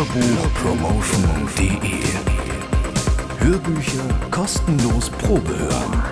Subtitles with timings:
[0.00, 1.92] Hörbuchpromotion.de
[3.38, 6.02] Hörbücher kostenlos Probe hören.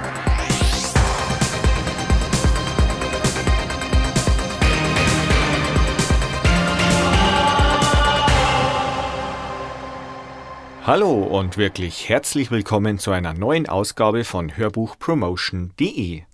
[10.84, 16.25] Hallo und wirklich herzlich willkommen zu einer neuen Ausgabe von Hörbuchpromotion.de.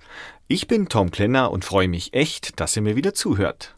[0.48, 3.76] Ich bin Tom Klenner und freue mich echt, dass ihr mir wieder zuhört.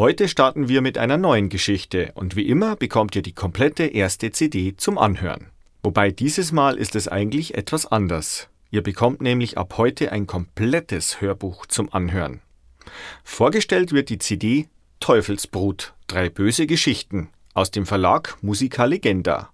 [0.00, 4.30] Heute starten wir mit einer neuen Geschichte und wie immer bekommt ihr die komplette erste
[4.30, 5.50] CD zum Anhören.
[5.82, 8.48] Wobei dieses Mal ist es eigentlich etwas anders.
[8.70, 12.40] Ihr bekommt nämlich ab heute ein komplettes Hörbuch zum Anhören.
[13.24, 14.68] Vorgestellt wird die CD
[15.00, 19.50] Teufelsbrut, drei böse Geschichten aus dem Verlag Musica Legenda.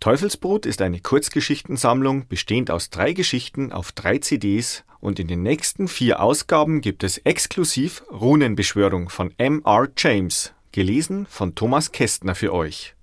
[0.00, 5.86] Teufelsbrut ist eine Kurzgeschichtensammlung bestehend aus drei Geschichten auf drei CDs und in den nächsten
[5.86, 9.88] vier Ausgaben gibt es exklusiv Runenbeschwörung von M.R.
[9.96, 12.96] James, gelesen von Thomas Kästner für euch.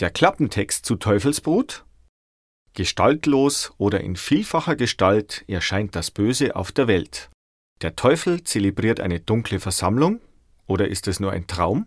[0.00, 1.86] Der Klappentext zu Teufelsbrut
[2.74, 7.30] Gestaltlos oder in vielfacher Gestalt erscheint das Böse auf der Welt.
[7.80, 10.20] Der Teufel zelebriert eine dunkle Versammlung
[10.66, 11.86] oder ist es nur ein Traum?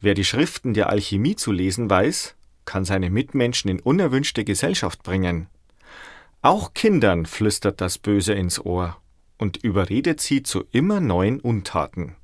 [0.00, 2.34] Wer die Schriften der Alchemie zu lesen weiß,
[2.64, 5.48] kann seine Mitmenschen in unerwünschte Gesellschaft bringen.
[6.44, 8.98] Auch Kindern flüstert das Böse ins Ohr
[9.38, 12.16] und überredet sie zu immer neuen Untaten.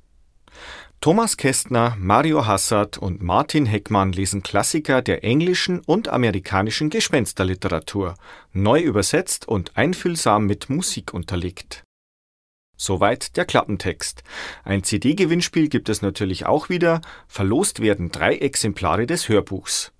[0.99, 8.13] Thomas Kästner, Mario Hassard und Martin Heckmann lesen Klassiker der englischen und amerikanischen Gespensterliteratur,
[8.53, 11.83] neu übersetzt und einfühlsam mit Musik unterlegt.
[12.77, 14.21] Soweit der Klappentext.
[14.63, 17.01] Ein CD-Gewinnspiel gibt es natürlich auch wieder.
[17.27, 19.91] Verlost werden drei Exemplare des Hörbuchs.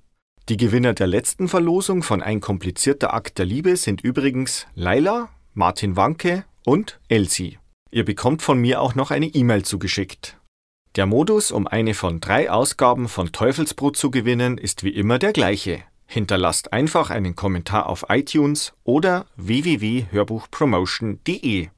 [0.49, 5.95] Die Gewinner der letzten Verlosung von Ein komplizierter Akt der Liebe sind übrigens Laila, Martin
[5.95, 7.59] Wanke und Elsie.
[7.91, 10.37] Ihr bekommt von mir auch noch eine E-Mail zugeschickt.
[10.95, 15.31] Der Modus, um eine von drei Ausgaben von Teufelsbrot zu gewinnen, ist wie immer der
[15.31, 15.83] gleiche.
[16.05, 21.69] Hinterlasst einfach einen Kommentar auf iTunes oder www.hörbuchpromotion.de.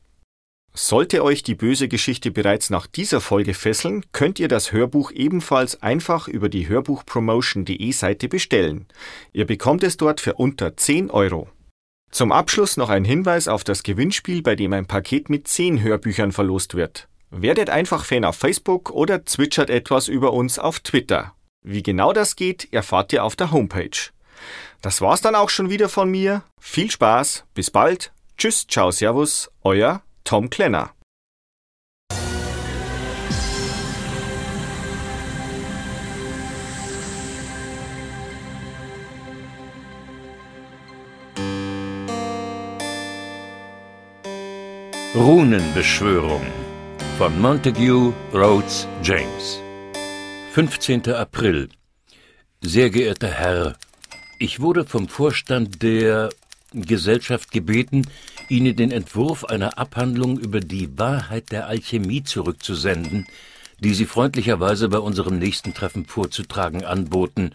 [0.76, 5.84] Sollte euch die böse Geschichte bereits nach dieser Folge fesseln, könnt ihr das Hörbuch ebenfalls
[5.84, 8.88] einfach über die hörbuchpromotion.de Seite bestellen.
[9.34, 11.48] Ihr bekommt es dort für unter 10 Euro.
[12.10, 16.32] Zum Abschluss noch ein Hinweis auf das Gewinnspiel, bei dem ein Paket mit 10 Hörbüchern
[16.32, 17.08] verlost wird.
[17.30, 21.36] Werdet einfach Fan auf Facebook oder zwitschert etwas über uns auf Twitter.
[21.64, 24.10] Wie genau das geht, erfahrt ihr auf der Homepage.
[24.82, 26.44] Das war's dann auch schon wieder von mir.
[26.60, 28.12] Viel Spaß, bis bald.
[28.38, 30.94] Tschüss, ciao, servus, euer Tom Klenner.
[45.16, 46.42] Runenbeschwörung
[47.18, 49.62] von Montague Rhodes James
[50.54, 51.10] 15.
[51.10, 51.70] April
[52.62, 53.78] Sehr geehrter Herr,
[54.40, 56.30] ich wurde vom Vorstand der
[56.74, 58.08] Gesellschaft gebeten,
[58.50, 63.28] Ihnen den Entwurf einer Abhandlung über die Wahrheit der Alchemie zurückzusenden,
[63.80, 67.52] die Sie freundlicherweise bei unserem nächsten Treffen vorzutragen anboten,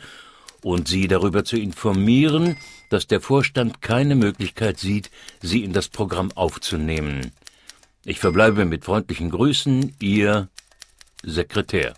[0.63, 2.57] und Sie darüber zu informieren,
[2.91, 5.11] dass der Vorstand keine Möglichkeit sieht,
[5.41, 7.33] Sie in das Programm aufzunehmen.
[8.05, 10.49] Ich verbleibe mit freundlichen Grüßen, Ihr
[11.23, 11.95] Sekretär.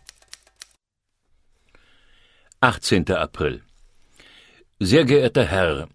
[2.61, 3.11] 18.
[3.13, 3.63] April
[4.79, 5.89] Sehr geehrter Herr,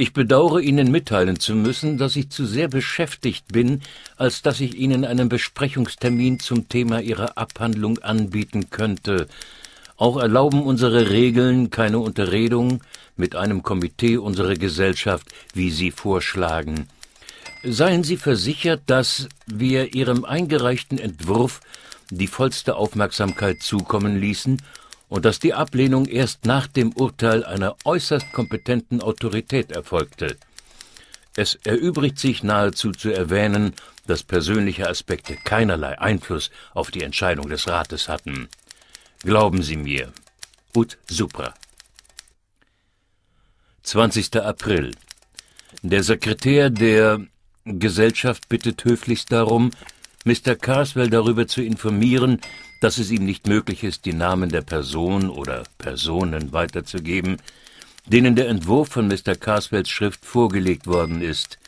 [0.00, 3.82] ich bedauere Ihnen mitteilen zu müssen, dass ich zu sehr beschäftigt bin,
[4.16, 9.26] als dass ich Ihnen einen Besprechungstermin zum Thema Ihrer Abhandlung anbieten könnte.
[9.96, 12.80] Auch erlauben unsere Regeln keine Unterredung
[13.16, 16.86] mit einem Komitee unserer Gesellschaft, wie Sie vorschlagen.
[17.64, 21.60] Seien Sie versichert, dass wir Ihrem eingereichten Entwurf
[22.10, 24.62] die vollste Aufmerksamkeit zukommen ließen
[25.08, 30.36] und dass die Ablehnung erst nach dem Urteil einer äußerst kompetenten Autorität erfolgte.
[31.36, 33.74] Es erübrigt sich nahezu zu erwähnen,
[34.06, 38.48] dass persönliche Aspekte keinerlei Einfluss auf die Entscheidung des Rates hatten.
[39.20, 40.12] Glauben Sie mir.
[40.74, 41.54] Ut supra.
[43.82, 44.36] 20.
[44.36, 44.90] April.
[45.82, 47.20] Der Sekretär der
[47.64, 49.70] Gesellschaft bittet höflichst darum,
[50.24, 50.56] Mr.
[50.56, 52.40] Carswell darüber zu informieren,
[52.80, 57.38] dass es ihm nicht möglich ist, die Namen der Person oder Personen weiterzugeben,
[58.06, 59.34] denen der Entwurf von Mr.
[59.34, 61.58] Carswells Schrift vorgelegt worden ist.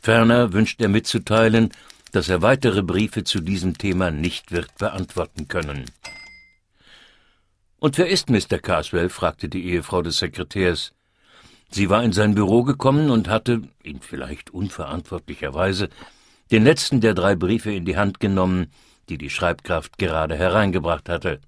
[0.00, 1.72] Ferner wünscht er mitzuteilen,
[2.12, 5.86] dass er weitere Briefe zu diesem Thema nicht wird beantworten können.
[7.78, 8.58] Und wer ist Mr.
[8.58, 9.08] Carswell?
[9.08, 10.92] fragte die Ehefrau des Sekretärs.
[11.70, 15.88] Sie war in sein Büro gekommen und hatte, ihn vielleicht unverantwortlicherweise,
[16.50, 18.72] den letzten der drei Briefe in die Hand genommen,
[19.08, 21.40] die die Schreibkraft gerade hereingebracht hatte.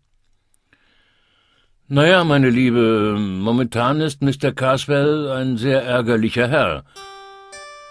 [1.89, 4.53] Naja, meine Liebe, momentan ist Mr.
[4.53, 6.85] Carswell ein sehr ärgerlicher Herr.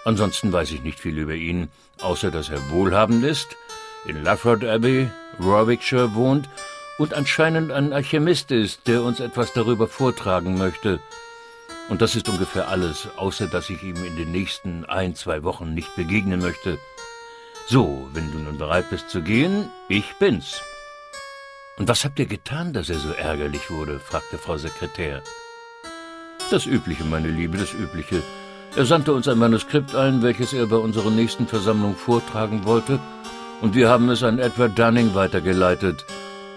[0.04, 1.68] Ansonsten weiß ich nicht viel über ihn,
[2.00, 3.56] außer dass er wohlhabend ist,
[4.06, 6.48] in Laford Abbey, Warwickshire wohnt
[6.98, 11.00] und anscheinend ein Alchemist ist, der uns etwas darüber vortragen möchte.
[11.88, 15.74] Und das ist ungefähr alles, außer dass ich ihm in den nächsten ein, zwei Wochen
[15.74, 16.78] nicht begegnen möchte.
[17.70, 20.62] So, wenn du nun bereit bist zu gehen, ich bin's.
[21.76, 24.00] Und was habt ihr getan, dass er so ärgerlich wurde?
[24.00, 25.22] fragte Frau Sekretär.
[26.50, 28.22] Das Übliche, meine Liebe, das Übliche.
[28.74, 32.98] Er sandte uns ein Manuskript ein, welches er bei unserer nächsten Versammlung vortragen wollte,
[33.60, 36.06] und wir haben es an Edward Dunning weitergeleitet,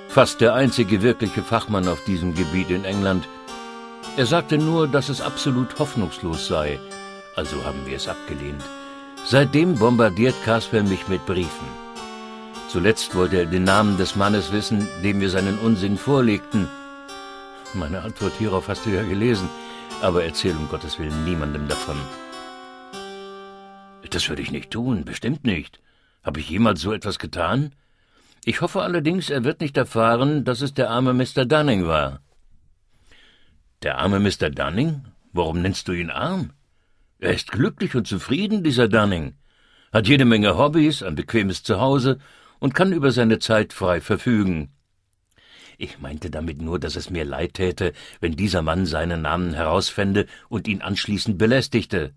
[0.07, 3.27] fast der einzige wirkliche Fachmann auf diesem Gebiet in England.
[4.15, 6.79] Er sagte nur, dass es absolut hoffnungslos sei,
[7.35, 8.63] also haben wir es abgelehnt.
[9.25, 11.67] Seitdem bombardiert Casper mich mit Briefen.
[12.67, 16.67] Zuletzt wollte er den Namen des Mannes wissen, dem wir seinen Unsinn vorlegten.
[17.73, 19.47] Meine Antwort hierauf hast du ja gelesen,
[20.01, 21.97] aber erzähl um Gottes Willen niemandem davon.
[24.09, 25.79] Das würde ich nicht tun, bestimmt nicht.
[26.23, 27.73] Habe ich jemals so etwas getan?
[28.43, 31.45] Ich hoffe allerdings, er wird nicht erfahren, dass es der arme Mr.
[31.45, 32.19] Dunning war.
[33.83, 34.49] Der arme Mr.
[34.49, 35.05] Dunning?
[35.31, 36.51] Warum nennst du ihn arm?
[37.21, 39.35] Er ist glücklich und zufrieden, dieser Dunning,
[39.93, 42.17] hat jede Menge Hobbys, ein bequemes Zuhause
[42.59, 44.73] und kann über seine Zeit frei verfügen.
[45.77, 50.25] Ich meinte damit nur, dass es mir leid täte, wenn dieser Mann seinen Namen herausfände
[50.49, 52.15] und ihn anschließend belästigte.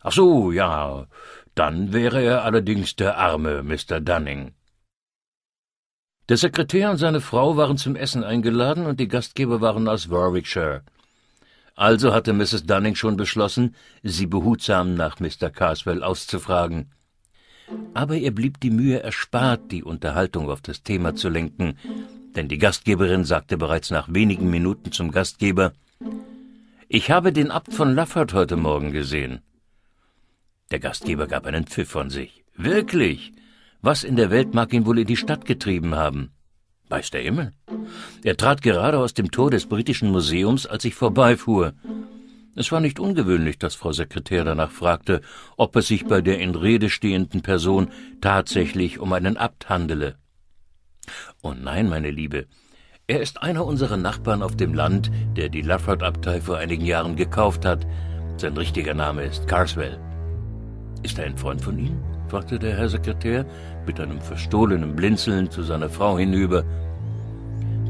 [0.00, 1.06] Ach so, ja,
[1.54, 3.98] dann wäre er allerdings der arme Mr.
[4.00, 4.52] Dunning.
[6.28, 10.82] Der Sekretär und seine Frau waren zum Essen eingeladen und die Gastgeber waren aus Warwickshire.
[11.74, 12.66] Also hatte Mrs.
[12.66, 15.50] Dunning schon beschlossen, sie behutsam nach Mr.
[15.50, 16.92] Carswell auszufragen.
[17.94, 21.76] Aber ihr blieb die Mühe erspart, die Unterhaltung auf das Thema zu lenken,
[22.36, 25.72] denn die Gastgeberin sagte bereits nach wenigen Minuten zum Gastgeber
[26.88, 29.40] Ich habe den Abt von Laffert heute Morgen gesehen.
[30.70, 32.44] Der Gastgeber gab einen Pfiff von sich.
[32.56, 33.32] Wirklich?
[33.80, 36.30] Was in der Welt mag ihn wohl in die Stadt getrieben haben?
[36.88, 37.52] Weiß der Himmel.
[38.22, 41.72] Er trat gerade aus dem Tor des britischen Museums, als ich vorbeifuhr.
[42.56, 45.20] Es war nicht ungewöhnlich, dass Frau Sekretär danach fragte,
[45.56, 47.90] ob es sich bei der in Rede stehenden Person
[48.20, 50.16] tatsächlich um einen Abt handele.
[51.42, 52.46] Oh nein, meine Liebe,
[53.06, 57.66] er ist einer unserer Nachbarn auf dem Land, der die Lafford-Abtei vor einigen Jahren gekauft
[57.66, 57.86] hat.
[58.38, 59.98] Sein richtiger Name ist Carswell.
[61.02, 62.02] Ist er ein Freund von Ihnen?
[62.28, 63.44] fragte der Herr Sekretär
[63.86, 66.64] mit einem verstohlenen Blinzeln zu seiner Frau hinüber.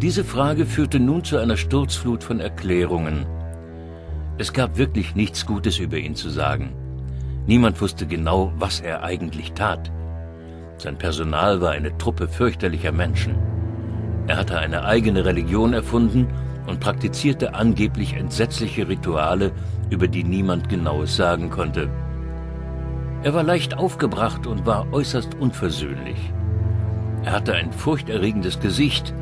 [0.00, 3.26] Diese Frage führte nun zu einer Sturzflut von Erklärungen.
[4.36, 6.74] Es gab wirklich nichts Gutes über ihn zu sagen.
[7.46, 9.92] Niemand wusste genau, was er eigentlich tat.
[10.78, 13.36] Sein Personal war eine Truppe fürchterlicher Menschen.
[14.26, 16.26] Er hatte eine eigene Religion erfunden
[16.66, 19.52] und praktizierte angeblich entsetzliche Rituale,
[19.90, 21.88] über die niemand Genaues sagen konnte.
[23.24, 26.18] Er war leicht aufgebracht und war äußerst unversöhnlich.
[27.24, 29.14] Er hatte ein furchterregendes Gesicht.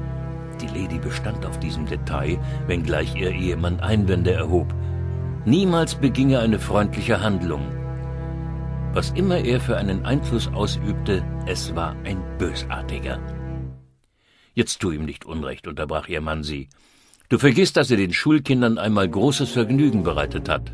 [0.61, 4.75] Die Lady bestand auf diesem Detail, wenngleich ihr Ehemann Einwände erhob.
[5.45, 7.63] Niemals beging er eine freundliche Handlung.
[8.93, 13.21] Was immer er für einen Einfluss ausübte, es war ein bösartiger.
[14.53, 16.69] Jetzt tu ihm nicht Unrecht, unterbrach ihr Mann sie.
[17.29, 20.73] Du vergisst, dass er den Schulkindern einmal großes Vergnügen bereitet hat.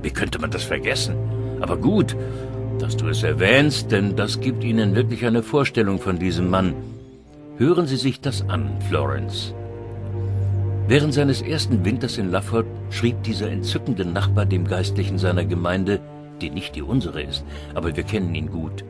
[0.00, 1.39] Wie könnte man das vergessen?
[1.60, 2.16] Aber gut,
[2.78, 6.74] dass du es erwähnst, denn das gibt ihnen wirklich eine Vorstellung von diesem Mann.
[7.58, 9.54] Hören Sie sich das an, Florence.
[10.88, 16.00] Während seines ersten Winters in Lafford schrieb dieser entzückende Nachbar dem Geistlichen seiner Gemeinde,
[16.40, 18.84] die nicht die unsere ist, aber wir kennen ihn gut,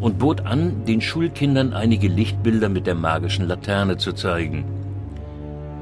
[0.00, 4.64] und bot an, den Schulkindern einige Lichtbilder mit der magischen Laterne zu zeigen.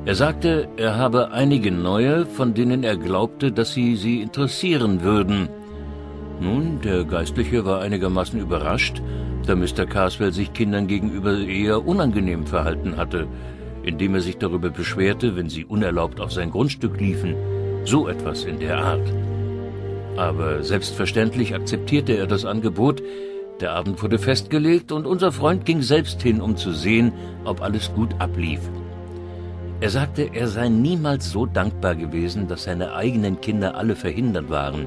[0.04, 5.48] Er sagte, er habe einige neue, von denen er glaubte, dass sie sie interessieren würden.
[6.40, 9.02] Nun, der Geistliche war einigermaßen überrascht,
[9.46, 9.86] da Mr.
[9.86, 13.26] Carswell sich Kindern gegenüber eher unangenehm verhalten hatte,
[13.82, 17.34] indem er sich darüber beschwerte, wenn sie unerlaubt auf sein Grundstück liefen,
[17.84, 19.12] so etwas in der Art.
[20.16, 23.02] Aber selbstverständlich akzeptierte er das Angebot,
[23.60, 27.12] der Abend wurde festgelegt und unser Freund ging selbst hin, um zu sehen,
[27.44, 28.60] ob alles gut ablief.
[29.80, 34.86] Er sagte, er sei niemals so dankbar gewesen, dass seine eigenen Kinder alle verhindert waren.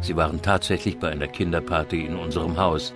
[0.00, 2.94] Sie waren tatsächlich bei einer Kinderparty in unserem Haus.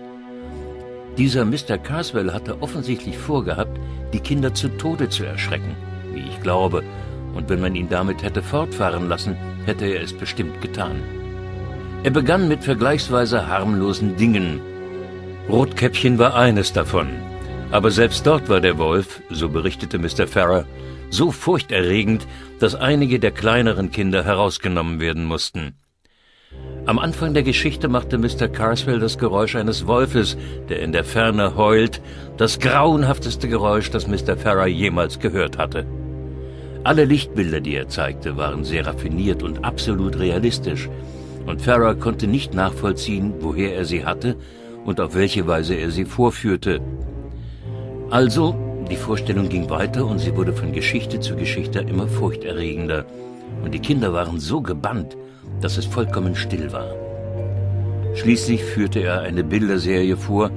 [1.18, 1.78] Dieser Mr.
[1.78, 3.78] Carswell hatte offensichtlich vorgehabt,
[4.12, 5.76] die Kinder zu Tode zu erschrecken,
[6.12, 6.82] wie ich glaube,
[7.34, 11.02] und wenn man ihn damit hätte fortfahren lassen, hätte er es bestimmt getan.
[12.04, 14.60] Er begann mit vergleichsweise harmlosen Dingen.
[15.48, 17.08] Rotkäppchen war eines davon.
[17.70, 20.26] Aber selbst dort war der Wolf, so berichtete Mr.
[20.26, 20.66] Farrer,
[21.10, 22.26] so furchterregend,
[22.58, 25.74] dass einige der kleineren Kinder herausgenommen werden mussten.
[26.84, 28.48] Am Anfang der Geschichte machte Mr.
[28.48, 30.36] Carswell das Geräusch eines Wolfes,
[30.68, 32.00] der in der Ferne heult,
[32.38, 34.36] das grauenhafteste Geräusch, das Mr.
[34.36, 35.86] Farrer jemals gehört hatte.
[36.82, 40.90] Alle Lichtbilder, die er zeigte, waren sehr raffiniert und absolut realistisch,
[41.46, 44.34] und Farrer konnte nicht nachvollziehen, woher er sie hatte
[44.84, 46.80] und auf welche Weise er sie vorführte.
[48.10, 48.56] Also,
[48.90, 53.04] die Vorstellung ging weiter und sie wurde von Geschichte zu Geschichte immer furchterregender,
[53.64, 55.16] und die Kinder waren so gebannt,
[55.62, 56.94] dass es vollkommen still war.
[58.14, 60.50] Schließlich führte er eine Bilderserie vor,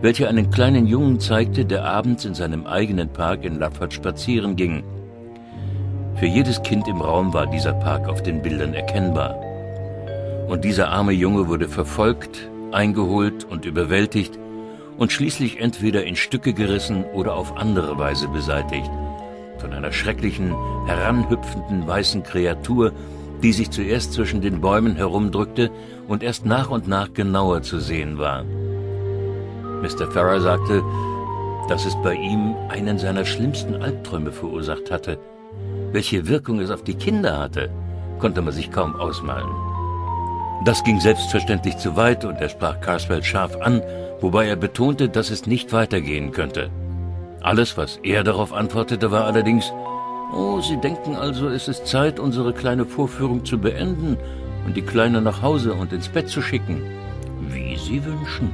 [0.00, 4.82] welche einen kleinen Jungen zeigte, der abends in seinem eigenen Park in Laffert spazieren ging.
[6.16, 9.36] Für jedes Kind im Raum war dieser Park auf den Bildern erkennbar.
[10.48, 14.38] Und dieser arme Junge wurde verfolgt, eingeholt und überwältigt
[14.98, 18.90] und schließlich entweder in Stücke gerissen oder auf andere Weise beseitigt.
[19.58, 20.54] Von einer schrecklichen,
[20.86, 22.92] heranhüpfenden weißen Kreatur,
[23.42, 25.70] die sich zuerst zwischen den Bäumen herumdrückte
[26.08, 28.44] und erst nach und nach genauer zu sehen war.
[29.82, 30.10] Mr.
[30.10, 30.82] Farrer sagte,
[31.68, 35.18] dass es bei ihm einen seiner schlimmsten Albträume verursacht hatte.
[35.90, 37.70] Welche Wirkung es auf die Kinder hatte,
[38.18, 39.50] konnte man sich kaum ausmalen.
[40.64, 43.82] Das ging selbstverständlich zu weit und er sprach Carswell scharf an,
[44.20, 46.70] wobei er betonte, dass es nicht weitergehen könnte.
[47.40, 49.72] Alles, was er darauf antwortete, war allerdings,
[50.34, 54.16] Oh, Sie denken also, es ist Zeit, unsere kleine Vorführung zu beenden
[54.64, 56.82] und die Kleine nach Hause und ins Bett zu schicken.
[57.50, 58.50] Wie Sie wünschen.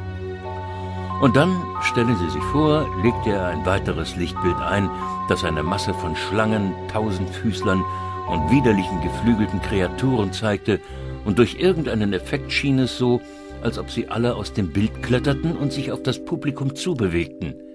[1.20, 4.90] Und dann, stellen Sie sich vor, legte er ein weiteres Lichtbild ein,
[5.28, 7.84] das eine Masse von Schlangen, Tausendfüßlern
[8.28, 10.80] und widerlichen geflügelten Kreaturen zeigte,
[11.24, 13.20] und durch irgendeinen Effekt schien es so,
[13.62, 17.67] als ob sie alle aus dem Bild kletterten und sich auf das Publikum zubewegten.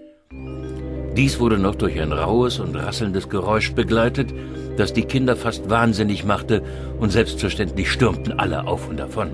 [1.15, 4.33] Dies wurde noch durch ein rauhes und rasselndes Geräusch begleitet,
[4.77, 6.63] das die Kinder fast wahnsinnig machte,
[6.99, 9.29] und selbstverständlich stürmten alle auf und davon.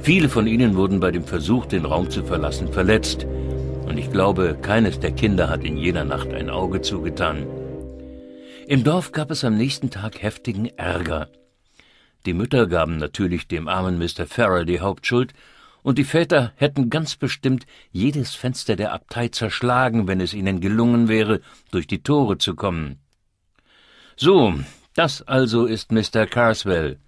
[0.00, 3.26] Viele von ihnen wurden bei dem Versuch, den Raum zu verlassen, verletzt,
[3.86, 7.46] und ich glaube, keines der Kinder hat in jener Nacht ein Auge zugetan.
[8.68, 11.28] Im Dorf gab es am nächsten Tag heftigen Ärger.
[12.26, 14.26] Die Mütter gaben natürlich dem armen Mr.
[14.26, 15.32] Farrell die Hauptschuld,
[15.88, 21.08] und die Väter hätten ganz bestimmt jedes Fenster der Abtei zerschlagen, wenn es ihnen gelungen
[21.08, 21.40] wäre,
[21.70, 22.98] durch die Tore zu kommen.
[24.14, 24.52] So,
[24.94, 26.26] das also ist Mr.
[26.26, 26.98] Carswell.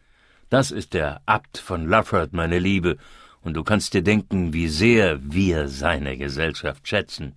[0.48, 2.96] Das ist der Abt von Lufford, meine Liebe,
[3.42, 7.34] und du kannst dir denken, wie sehr wir seine Gesellschaft schätzen.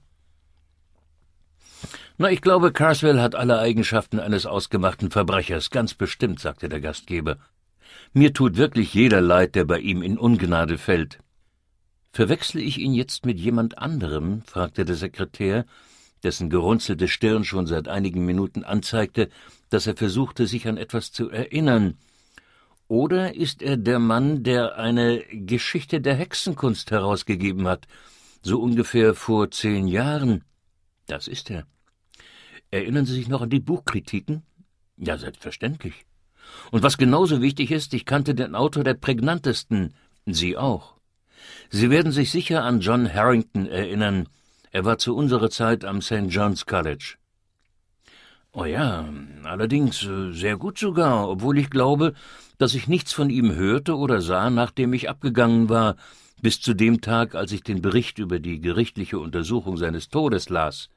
[2.17, 7.35] Na, ich glaube, Carswell hat alle Eigenschaften eines ausgemachten Verbrechers, ganz bestimmt, sagte der Gastgeber.
[8.13, 11.19] Mir tut wirklich jeder leid, der bei ihm in Ungnade fällt.
[12.13, 14.43] Verwechsle ich ihn jetzt mit jemand anderem?
[14.43, 15.65] fragte der Sekretär,
[16.21, 19.29] dessen gerunzelte Stirn schon seit einigen Minuten anzeigte,
[19.71, 21.97] dass er versuchte, sich an etwas zu erinnern.
[22.87, 27.87] Oder ist er der Mann, der eine Geschichte der Hexenkunst herausgegeben hat,
[28.43, 30.43] so ungefähr vor zehn Jahren?
[31.07, 31.65] Das ist er.
[32.69, 34.43] Erinnern Sie sich noch an die Buchkritiken?
[34.97, 36.05] Ja, selbstverständlich.
[36.69, 39.95] Und was genauso wichtig ist, ich kannte den Autor der prägnantesten,
[40.27, 40.92] Sie auch.
[41.69, 44.27] Sie werden sich sicher an John Harrington erinnern.
[44.71, 46.27] Er war zu unserer Zeit am St.
[46.27, 47.15] John's College.
[48.51, 49.09] Oh ja,
[49.43, 52.13] allerdings äh, sehr gut sogar, obwohl ich glaube,
[52.59, 55.95] dass ich nichts von ihm hörte oder sah, nachdem ich abgegangen war,
[56.41, 60.89] bis zu dem Tag, als ich den Bericht über die gerichtliche Untersuchung seines Todes las.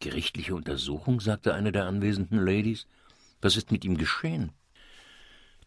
[0.00, 1.20] Gerichtliche Untersuchung?
[1.20, 2.86] sagte eine der anwesenden Ladies.
[3.40, 4.50] Was ist mit ihm geschehen?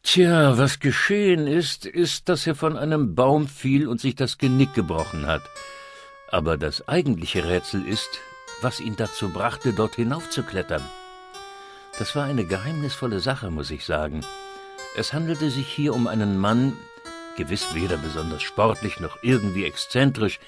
[0.09, 4.73] Tja, was geschehen ist, ist, dass er von einem Baum fiel und sich das Genick
[4.73, 5.41] gebrochen hat.
[6.31, 8.07] Aber das eigentliche Rätsel ist,
[8.61, 10.81] was ihn dazu brachte, dort hinaufzuklettern.
[11.99, 14.21] Das war eine geheimnisvolle Sache, muss ich sagen.
[14.95, 16.77] Es handelte sich hier um einen Mann,
[17.35, 20.39] gewiss weder besonders sportlich noch irgendwie exzentrisch,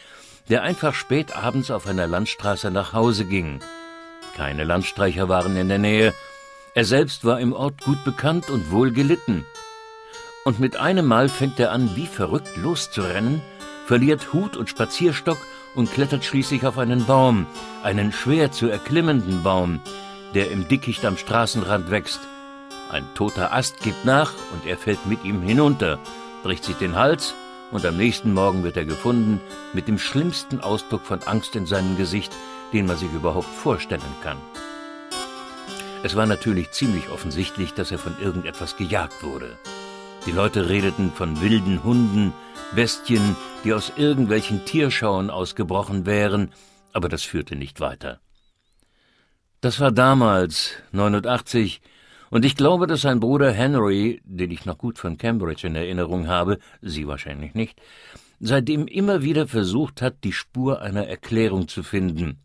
[0.48, 3.60] der einfach spät abends auf einer Landstraße nach Hause ging.
[4.38, 6.14] Keine Landstreicher waren in der Nähe,
[6.80, 9.46] er selbst war im Ort gut bekannt und wohl gelitten.
[10.46, 13.42] Und mit einem Mal fängt er an, wie verrückt loszurennen,
[13.86, 15.38] verliert Hut und Spazierstock
[15.76, 17.48] und klettert schließlich auf einen Baum,
[17.84, 19.82] einen schwer zu erklimmenden Baum,
[20.34, 22.22] der im Dickicht am Straßenrand wächst.
[22.90, 26.00] Ein toter Ast gibt nach und er fällt mit ihm hinunter,
[26.44, 27.34] bricht sich den Hals
[27.72, 29.42] und am nächsten Morgen wird er gefunden
[29.74, 32.32] mit dem schlimmsten Ausdruck von Angst in seinem Gesicht,
[32.72, 34.38] den man sich überhaupt vorstellen kann.
[36.02, 39.58] Es war natürlich ziemlich offensichtlich, dass er von irgendetwas gejagt wurde.
[40.26, 42.34] Die Leute redeten von wilden Hunden,
[42.74, 46.52] Bestien, die aus irgendwelchen Tierschauen ausgebrochen wären,
[46.94, 48.22] aber das führte nicht weiter.
[49.60, 51.82] Das war damals, 89,
[52.30, 56.28] und ich glaube, dass sein Bruder Henry, den ich noch gut von Cambridge in Erinnerung
[56.28, 57.82] habe, Sie wahrscheinlich nicht,
[58.40, 62.40] seitdem immer wieder versucht hat, die Spur einer Erklärung zu finden.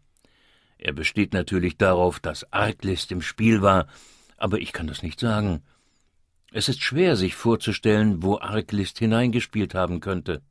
[0.84, 3.86] Er besteht natürlich darauf, dass Arglist im Spiel war,
[4.36, 5.62] aber ich kann das nicht sagen.
[6.52, 10.42] Es ist schwer, sich vorzustellen, wo Arglist hineingespielt haben könnte.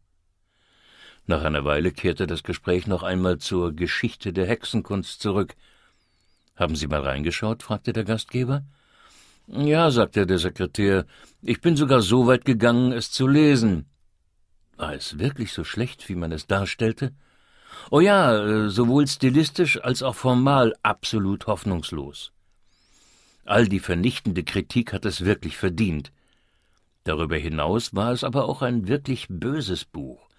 [1.28, 5.54] Nach einer Weile kehrte das Gespräch noch einmal zur Geschichte der Hexenkunst zurück.
[6.56, 7.62] Haben Sie mal reingeschaut?
[7.62, 8.66] fragte der Gastgeber.
[9.46, 11.06] Ja, sagte der Sekretär,
[11.44, 13.86] ich bin sogar so weit gegangen, es zu lesen.
[14.78, 17.14] War es wirklich so schlecht, wie man es darstellte?
[17.92, 22.32] Oh ja, äh, sowohl stilistisch als auch formal absolut hoffnungslos.
[23.46, 26.12] All die vernichtende Kritik hat es wirklich verdient.
[27.04, 30.30] Darüber hinaus war es aber auch ein wirklich böses Buch.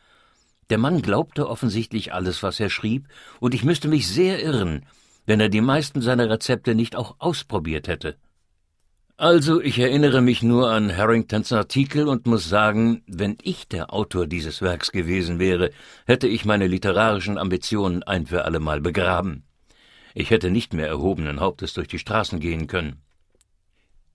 [0.71, 3.09] Der Mann glaubte offensichtlich alles, was er schrieb,
[3.41, 4.87] und ich müsste mich sehr irren,
[5.27, 8.17] wenn er die meisten seiner Rezepte nicht auch ausprobiert hätte.
[9.17, 14.27] Also, ich erinnere mich nur an Harringtons Artikel und muss sagen, wenn ich der Autor
[14.27, 15.71] dieses Werks gewesen wäre,
[16.05, 19.45] hätte ich meine literarischen Ambitionen ein für allemal begraben.
[20.15, 23.03] Ich hätte nicht mehr erhobenen Hauptes durch die Straßen gehen können.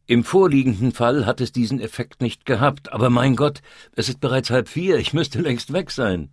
[0.05, 3.61] Im vorliegenden Fall hat es diesen Effekt nicht gehabt, aber mein Gott,
[3.95, 6.29] es ist bereits halb vier, ich müsste längst weg sein.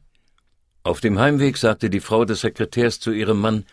[0.82, 3.64] Auf dem Heimweg sagte die Frau des Sekretärs zu ihrem Mann,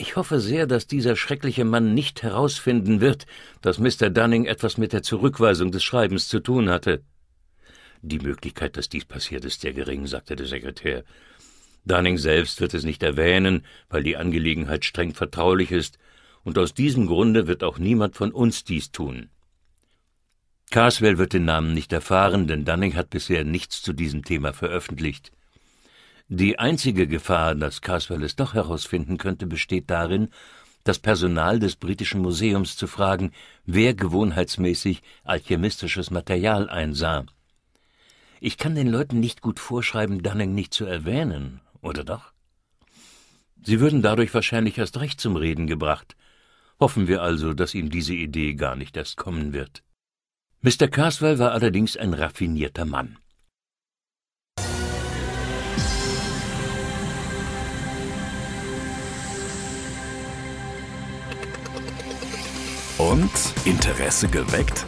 [0.00, 3.26] ich hoffe sehr, dass dieser schreckliche Mann nicht herausfinden wird,
[3.62, 4.10] dass Mr.
[4.10, 7.02] Dunning etwas mit der Zurückweisung des Schreibens zu tun hatte.
[8.00, 11.02] Die Möglichkeit, dass dies passiert, ist sehr gering, sagte der Sekretär.
[11.84, 15.98] Dunning selbst wird es nicht erwähnen, weil die Angelegenheit streng vertraulich ist,
[16.44, 19.30] und aus diesem Grunde wird auch niemand von uns dies tun.
[20.70, 25.32] Carswell wird den Namen nicht erfahren, denn Dunning hat bisher nichts zu diesem Thema veröffentlicht.
[26.30, 30.28] Die einzige Gefahr, dass Caswell es doch herausfinden könnte, besteht darin,
[30.84, 33.32] das Personal des Britischen Museums zu fragen,
[33.64, 37.24] wer gewohnheitsmäßig alchemistisches Material einsah.
[38.40, 42.32] Ich kann den Leuten nicht gut vorschreiben, Dunning nicht zu erwähnen, oder doch?
[43.62, 46.14] Sie würden dadurch wahrscheinlich erst recht zum Reden gebracht.
[46.78, 49.82] Hoffen wir also, dass ihm diese Idee gar nicht erst kommen wird.
[50.60, 50.88] Mr.
[50.88, 53.18] Caswell war allerdings ein raffinierter Mann.
[62.98, 63.30] Und
[63.64, 64.84] Interesse geweckt?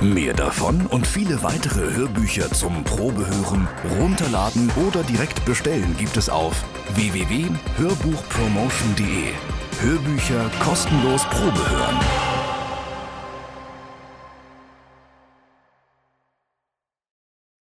[0.00, 3.66] Mehr davon und viele weitere Hörbücher zum Probehören,
[3.98, 6.62] runterladen oder direkt bestellen gibt es auf
[6.94, 9.32] www.hörbuchpromotion.de.
[9.80, 11.98] Hörbücher kostenlos Probehören.